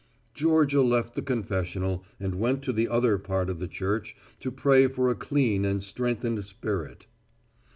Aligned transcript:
Georgia 0.33 0.81
left 0.81 1.13
the 1.13 1.21
confessional 1.21 2.03
and 2.19 2.33
went 2.39 2.63
to 2.63 2.73
the 2.73 2.87
other 2.87 3.19
part 3.19 3.51
of 3.51 3.59
the 3.59 3.67
church 3.67 4.15
to 4.39 4.49
pray 4.49 4.87
for 4.87 5.11
a 5.11 5.15
clean 5.15 5.63
and 5.63 5.83
strengthened 5.83 6.43
spirit. 6.43 7.05